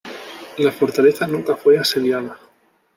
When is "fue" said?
1.55-1.77